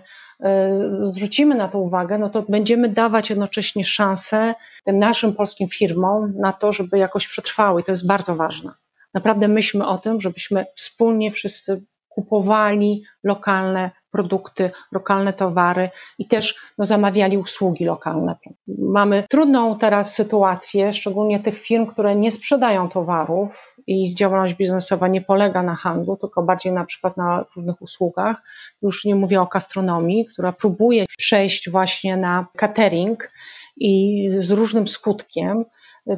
zwrócimy 1.02 1.54
na 1.54 1.68
to 1.68 1.78
uwagę, 1.78 2.18
no 2.18 2.30
to 2.30 2.42
będziemy 2.48 2.88
dawać 2.88 3.30
jednocześnie 3.30 3.84
szansę 3.84 4.54
tym 4.84 4.98
naszym 4.98 5.34
polskim 5.34 5.68
firmom 5.68 6.32
na 6.38 6.52
to, 6.52 6.72
żeby 6.72 6.98
jakoś 6.98 7.28
przetrwały. 7.28 7.80
I 7.80 7.84
to 7.84 7.92
jest 7.92 8.06
bardzo 8.06 8.34
ważne. 8.34 8.70
Naprawdę 9.14 9.48
myślmy 9.48 9.86
o 9.86 9.98
tym, 9.98 10.20
żebyśmy 10.20 10.66
wspólnie 10.74 11.30
wszyscy 11.30 11.84
kupowali 12.08 13.02
lokalne 13.24 13.90
produkty, 14.10 14.70
lokalne 14.92 15.32
towary 15.32 15.90
i 16.18 16.26
też 16.26 16.56
no, 16.78 16.84
zamawiali 16.84 17.38
usługi 17.38 17.84
lokalne. 17.84 18.36
Mamy 18.78 19.24
trudną 19.30 19.78
teraz 19.78 20.14
sytuację, 20.14 20.92
szczególnie 20.92 21.40
tych 21.40 21.58
firm, 21.58 21.86
które 21.86 22.16
nie 22.16 22.30
sprzedają 22.30 22.88
towarów 22.88 23.76
i 23.90 24.14
działalność 24.14 24.54
biznesowa 24.54 25.08
nie 25.08 25.20
polega 25.20 25.62
na 25.62 25.74
handlu, 25.74 26.16
tylko 26.16 26.42
bardziej 26.42 26.72
na 26.72 26.84
przykład 26.84 27.16
na 27.16 27.44
różnych 27.56 27.82
usługach. 27.82 28.42
Już 28.82 29.04
nie 29.04 29.14
mówię 29.14 29.40
o 29.40 29.46
gastronomii, 29.46 30.26
która 30.26 30.52
próbuje 30.52 31.06
przejść 31.18 31.70
właśnie 31.70 32.16
na 32.16 32.46
catering 32.56 33.30
i 33.76 34.24
z 34.28 34.50
różnym 34.50 34.88
skutkiem. 34.88 35.64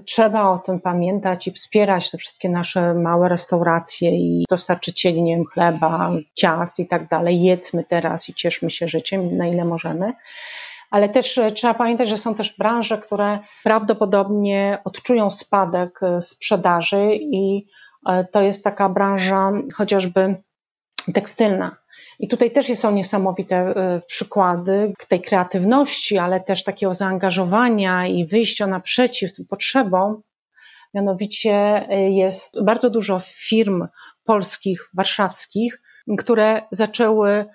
Trzeba 0.07 0.51
o 0.51 0.59
tym 0.59 0.81
pamiętać 0.81 1.47
i 1.47 1.53
wspierać 1.53 2.11
te 2.11 2.19
wszystkie 2.19 2.49
nasze 2.49 2.95
małe 2.95 3.29
restauracje 3.29 4.11
i 4.11 4.45
dostarczycieli, 4.51 5.23
nie 5.23 5.37
wiem, 5.37 5.45
chleba, 5.45 6.11
ciast 6.35 6.79
i 6.79 6.87
tak 6.87 7.09
dalej. 7.09 7.43
Jedzmy 7.43 7.85
teraz 7.85 8.29
i 8.29 8.35
cieszmy 8.35 8.71
się 8.71 8.89
życiem, 8.89 9.37
na 9.37 9.47
ile 9.47 9.65
możemy. 9.65 10.13
Ale 10.93 11.09
też 11.09 11.39
e, 11.39 11.53
trzeba 11.53 11.75
pamiętać, 11.75 12.09
że 12.09 12.17
są 12.17 12.35
też 12.35 12.57
branże, 12.57 12.99
które 12.99 13.39
prawdopodobnie 13.65 14.79
odczują 14.85 15.31
spadek 15.31 16.03
e, 16.03 16.21
sprzedaży 16.21 17.15
i 17.15 17.67
e, 18.07 18.25
to 18.25 18.43
jest 18.43 18.65
taka 18.65 18.89
branża 18.89 19.53
chociażby 19.75 20.37
tekstylna. 21.15 21.77
I 22.19 22.29
tutaj 22.29 22.51
też 22.51 22.67
są 22.67 22.93
niesamowite 22.93 23.75
przykłady 24.07 24.95
tej 25.09 25.21
kreatywności, 25.21 26.19
ale 26.19 26.41
też 26.41 26.65
takiego 26.65 26.95
zaangażowania 26.95 28.07
i 28.07 28.27
wyjścia 28.27 28.67
naprzeciw 28.67 29.37
tym 29.37 29.47
potrzebom. 29.47 30.23
Mianowicie 30.95 31.87
jest 32.11 32.65
bardzo 32.65 32.91
dużo 32.91 33.19
firm 33.25 33.87
polskich, 34.25 34.91
warszawskich, 34.95 35.83
które 36.19 36.63
zaczęły 36.71 37.47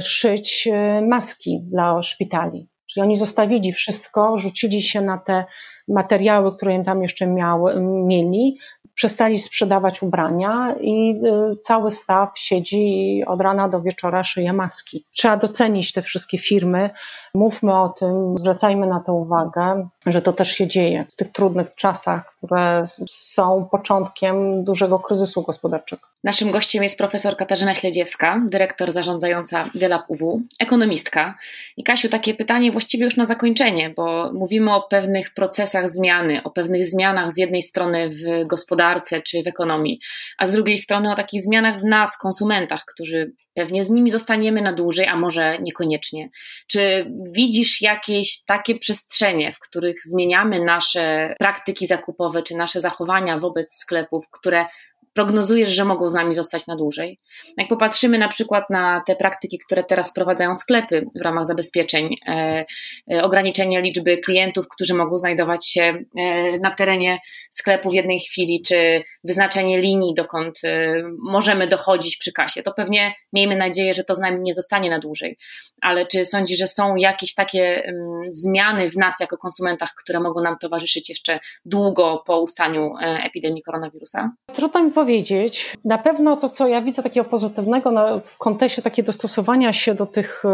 szyć 0.00 0.68
e, 0.72 1.00
maski 1.00 1.60
dla 1.62 2.02
szpitali. 2.02 2.68
Czyli 2.92 3.04
oni 3.04 3.16
zostawili 3.16 3.72
wszystko, 3.72 4.38
rzucili 4.38 4.82
się 4.82 5.00
na 5.00 5.18
te 5.18 5.44
materiały, 5.88 6.56
które 6.56 6.74
im 6.74 6.84
tam 6.84 7.02
jeszcze 7.02 7.26
miały, 7.26 7.80
mieli, 7.80 8.58
przestali 8.94 9.38
sprzedawać 9.38 10.02
ubrania 10.02 10.74
i 10.80 11.20
y, 11.52 11.56
cały 11.56 11.90
staw 11.90 12.38
siedzi 12.38 13.22
od 13.26 13.40
rana 13.40 13.68
do 13.68 13.80
wieczora 13.80 14.24
szyje 14.24 14.52
maski. 14.52 15.04
Trzeba 15.12 15.36
docenić 15.36 15.92
te 15.92 16.02
wszystkie 16.02 16.38
firmy, 16.38 16.90
mówmy 17.34 17.80
o 17.80 17.88
tym, 17.88 18.38
zwracajmy 18.38 18.86
na 18.86 19.00
to 19.00 19.14
uwagę, 19.14 19.88
że 20.06 20.22
to 20.22 20.32
też 20.32 20.52
się 20.52 20.66
dzieje 20.66 21.04
w 21.10 21.16
tych 21.16 21.32
trudnych 21.32 21.74
czasach, 21.74 22.34
które 22.36 22.84
są 23.08 23.68
początkiem 23.70 24.64
dużego 24.64 24.98
kryzysu 24.98 25.42
gospodarczego. 25.42 26.11
Naszym 26.24 26.50
gościem 26.50 26.82
jest 26.82 26.98
profesor 26.98 27.36
Katarzyna 27.36 27.74
Śledziewska, 27.74 28.42
dyrektor 28.48 28.92
zarządzająca 28.92 29.70
Delap 29.74 30.02
UW, 30.08 30.42
ekonomistka. 30.58 31.38
I 31.76 31.84
Kasiu, 31.84 32.08
takie 32.08 32.34
pytanie 32.34 32.72
właściwie 32.72 33.04
już 33.04 33.16
na 33.16 33.26
zakończenie, 33.26 33.90
bo 33.90 34.32
mówimy 34.32 34.74
o 34.74 34.82
pewnych 34.82 35.34
procesach 35.34 35.88
zmiany, 35.88 36.42
o 36.42 36.50
pewnych 36.50 36.86
zmianach 36.86 37.32
z 37.32 37.36
jednej 37.36 37.62
strony 37.62 38.10
w 38.10 38.46
gospodarce 38.46 39.22
czy 39.22 39.42
w 39.42 39.46
ekonomii, 39.46 40.00
a 40.38 40.46
z 40.46 40.52
drugiej 40.52 40.78
strony 40.78 41.12
o 41.12 41.14
takich 41.14 41.42
zmianach 41.42 41.80
w 41.80 41.84
nas, 41.84 42.18
konsumentach, 42.18 42.84
którzy 42.84 43.32
pewnie 43.54 43.84
z 43.84 43.90
nimi 43.90 44.10
zostaniemy 44.10 44.62
na 44.62 44.72
dłużej, 44.72 45.06
a 45.06 45.16
może 45.16 45.58
niekoniecznie. 45.58 46.28
Czy 46.66 47.10
widzisz 47.32 47.82
jakieś 47.82 48.44
takie 48.44 48.78
przestrzenie, 48.78 49.52
w 49.52 49.58
których 49.58 49.96
zmieniamy 50.04 50.64
nasze 50.64 51.34
praktyki 51.38 51.86
zakupowe 51.86 52.42
czy 52.42 52.56
nasze 52.56 52.80
zachowania 52.80 53.38
wobec 53.38 53.76
sklepów, 53.76 54.30
które 54.30 54.66
prognozujesz, 55.14 55.70
że 55.70 55.84
mogą 55.84 56.08
z 56.08 56.14
nami 56.14 56.34
zostać 56.34 56.66
na 56.66 56.76
dłużej. 56.76 57.20
Jak 57.56 57.68
popatrzymy 57.68 58.18
na 58.18 58.28
przykład 58.28 58.70
na 58.70 59.02
te 59.06 59.16
praktyki, 59.16 59.58
które 59.58 59.84
teraz 59.84 60.10
wprowadzają 60.10 60.54
sklepy 60.54 61.06
w 61.14 61.20
ramach 61.20 61.46
zabezpieczeń, 61.46 62.16
e, 62.28 62.64
e, 63.12 63.22
ograniczenie 63.22 63.82
liczby 63.82 64.18
klientów, 64.18 64.68
którzy 64.68 64.94
mogą 64.94 65.18
znajdować 65.18 65.68
się 65.68 66.04
e, 66.18 66.58
na 66.58 66.70
terenie 66.70 67.18
sklepu 67.50 67.90
w 67.90 67.94
jednej 67.94 68.20
chwili, 68.20 68.62
czy 68.62 69.02
wyznaczenie 69.24 69.80
linii, 69.80 70.14
dokąd 70.14 70.60
e, 70.64 70.94
możemy 71.18 71.66
dochodzić 71.68 72.16
przy 72.16 72.32
kasie, 72.32 72.62
to 72.62 72.72
pewnie 72.72 73.14
miejmy 73.32 73.56
nadzieję, 73.56 73.94
że 73.94 74.04
to 74.04 74.14
z 74.14 74.18
nami 74.18 74.40
nie 74.40 74.54
zostanie 74.54 74.90
na 74.90 74.98
dłużej. 74.98 75.38
Ale 75.80 76.06
czy 76.06 76.24
sądzisz, 76.24 76.58
że 76.58 76.66
są 76.66 76.96
jakieś 76.96 77.34
takie 77.34 77.82
um, 77.86 78.32
zmiany 78.32 78.90
w 78.90 78.96
nas 78.96 79.20
jako 79.20 79.38
konsumentach, 79.38 79.94
które 80.02 80.20
mogą 80.20 80.42
nam 80.42 80.58
towarzyszyć 80.58 81.08
jeszcze 81.08 81.40
długo 81.64 82.22
po 82.26 82.40
ustaniu 82.40 82.94
e, 82.96 83.24
epidemii 83.24 83.62
koronawirusa? 83.62 84.30
Trudno 84.52 84.82
mi 84.82 84.91
powiedzieć. 84.92 85.76
Na 85.84 85.98
pewno 85.98 86.36
to, 86.36 86.48
co 86.48 86.68
ja 86.68 86.82
widzę 86.82 87.02
takiego 87.02 87.30
pozytywnego 87.30 88.20
w 88.24 88.38
kontekście 88.38 88.82
takiego 88.82 89.06
dostosowania 89.06 89.72
się 89.72 89.94
do 89.94 90.06
tych 90.06 90.44
y, 90.44 90.48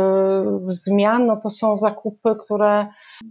zmian, 0.65 1.27
no 1.27 1.37
to 1.37 1.51
są 1.51 1.77
zakupy, 1.77 2.37
które 2.45 2.87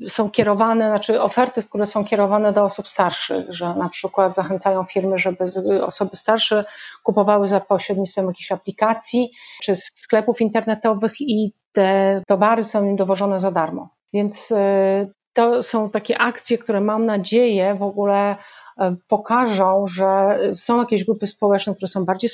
są 0.07 0.29
kierowane, 0.29 0.89
znaczy 0.89 1.21
oferty, 1.21 1.61
które 1.63 1.85
są 1.85 2.05
kierowane 2.05 2.53
do 2.53 2.63
osób 2.63 2.87
starszych, 2.87 3.45
że 3.49 3.75
na 3.75 3.89
przykład 3.89 4.35
zachęcają 4.35 4.83
firmy, 4.83 5.17
żeby 5.17 5.45
osoby 5.85 6.15
starsze 6.15 6.65
kupowały 7.03 7.47
za 7.47 7.59
pośrednictwem 7.59 8.27
jakichś 8.27 8.51
aplikacji 8.51 9.31
czy 9.63 9.75
sklepów 9.75 10.41
internetowych 10.41 11.21
i 11.21 11.53
te 11.71 12.21
towary 12.27 12.63
są 12.63 12.83
im 12.85 12.95
dowożone 12.95 13.39
za 13.39 13.51
darmo. 13.51 13.89
Więc 14.13 14.51
y, 14.51 14.55
to 15.33 15.63
są 15.63 15.89
takie 15.89 16.17
akcje, 16.17 16.57
które 16.57 16.81
mam 16.81 17.05
nadzieję 17.05 17.75
w 17.75 17.83
ogóle 17.83 18.35
E, 18.35 18.56
pokażą, 19.07 19.87
że 19.87 20.39
są 20.53 20.79
jakieś 20.79 21.03
grupy 21.03 21.27
społeczne, 21.27 21.75
które 21.75 21.87
są 21.87 22.05
bardziej 22.05 22.29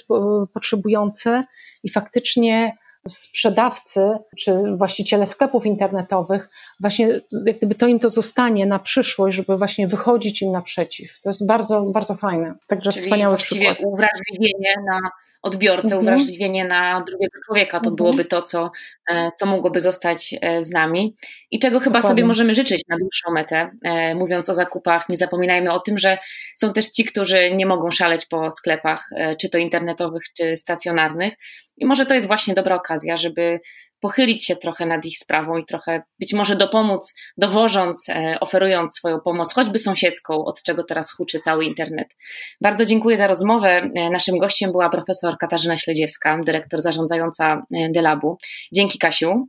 potrzebujące 0.53 1.43
i 1.83 1.89
faktycznie 1.89 2.75
sprzedawcy 3.07 4.17
czy 4.37 4.75
właściciele 4.77 5.25
sklepów 5.25 5.65
internetowych, 5.65 6.49
właśnie 6.79 7.21
jak 7.45 7.57
gdyby 7.57 7.75
to 7.75 7.87
im 7.87 7.99
to 7.99 8.09
zostanie 8.09 8.65
na 8.65 8.79
przyszłość, 8.79 9.37
żeby 9.37 9.57
właśnie 9.57 9.87
wychodzić 9.87 10.41
im 10.41 10.51
naprzeciw. 10.51 11.19
To 11.21 11.29
jest 11.29 11.47
bardzo, 11.47 11.81
bardzo 11.81 12.15
fajne. 12.15 12.55
Także 12.67 12.91
Czyli 12.91 13.03
wspaniały 13.03 13.37
przykład. 13.37 13.77
uwrażliwienie 13.83 14.75
na 14.85 15.11
odbiorcę, 15.43 15.95
mhm. 15.95 16.01
uwrażliwienie 16.01 16.65
na 16.65 17.03
drugiego 17.07 17.39
człowieka. 17.45 17.79
To 17.79 17.89
mhm. 17.89 17.95
byłoby 17.95 18.25
to, 18.25 18.41
co, 18.41 18.71
e, 19.09 19.31
co 19.39 19.45
mogłoby 19.45 19.79
zostać 19.79 20.35
e, 20.41 20.61
z 20.61 20.71
nami 20.71 21.15
i 21.51 21.59
czego 21.59 21.79
chyba 21.79 21.99
Dokładnie. 21.99 22.09
sobie 22.09 22.27
możemy 22.27 22.55
życzyć 22.55 22.81
na 22.89 22.97
dłuższą 22.97 23.31
metę. 23.31 23.71
E, 23.83 24.15
mówiąc 24.15 24.49
o 24.49 24.55
zakupach, 24.55 25.09
nie 25.09 25.17
zapominajmy 25.17 25.71
o 25.73 25.79
tym, 25.79 25.97
że 25.97 26.17
są 26.55 26.73
też 26.73 26.89
ci, 26.89 27.05
którzy 27.05 27.51
nie 27.55 27.65
mogą 27.65 27.91
szaleć 27.91 28.25
po 28.25 28.51
sklepach, 28.51 29.09
czy 29.41 29.49
to 29.49 29.57
internetowych, 29.57 30.23
czy 30.37 30.57
stacjonarnych. 30.57 31.33
I 31.77 31.85
może 31.85 32.05
to 32.05 32.13
jest 32.13 32.27
właśnie 32.27 32.53
dobra 32.53 32.75
okazja, 32.75 33.17
żeby 33.17 33.59
pochylić 34.03 34.45
się 34.45 34.55
trochę 34.55 34.85
nad 34.85 35.05
ich 35.05 35.17
sprawą 35.17 35.57
i 35.57 35.65
trochę 35.65 36.01
być 36.19 36.33
może 36.33 36.55
dopomóc, 36.55 37.13
dowożąc, 37.37 38.09
e, 38.09 38.37
oferując 38.39 38.95
swoją 38.95 39.19
pomoc, 39.19 39.53
choćby 39.53 39.79
sąsiedzką, 39.79 40.45
od 40.45 40.63
czego 40.63 40.83
teraz 40.83 41.11
huczy 41.11 41.39
cały 41.39 41.65
internet. 41.65 42.07
Bardzo 42.61 42.85
dziękuję 42.85 43.17
za 43.17 43.27
rozmowę. 43.27 43.89
E, 43.95 44.09
naszym 44.09 44.37
gościem 44.37 44.71
była 44.71 44.89
profesor 44.89 45.37
Katarzyna 45.37 45.77
Śledziewska, 45.77 46.39
dyrektor 46.45 46.81
zarządzająca 46.81 47.63
e, 47.73 47.89
Delabu. 47.89 48.37
Dzięki 48.73 48.99
Kasiu. 48.99 49.47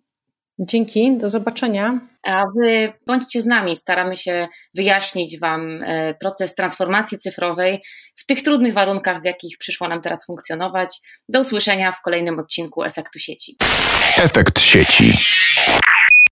Dzięki, 0.58 1.18
do 1.18 1.28
zobaczenia. 1.28 2.00
A 2.23 2.44
wy 2.56 2.92
bądźcie 3.06 3.42
z 3.42 3.46
nami, 3.46 3.76
staramy 3.76 4.16
się 4.16 4.49
wyjaśnić 4.75 5.40
Wam 5.40 5.82
e, 5.82 6.14
proces 6.14 6.54
transformacji 6.54 7.18
cyfrowej 7.18 7.82
w 8.16 8.26
tych 8.26 8.42
trudnych 8.42 8.75
warunkach, 8.75 9.23
w 9.23 9.25
jakich 9.25 9.58
przyszło 9.58 9.88
nam 9.88 10.00
teraz 10.00 10.26
funkcjonować. 10.26 11.00
Do 11.28 11.40
usłyszenia 11.40 11.92
w 11.92 12.02
kolejnym 12.02 12.38
odcinku 12.38 12.84
Efektu 12.84 13.18
Sieci. 13.18 13.56
Efekt 14.18 14.61
Sieci. 14.61 15.12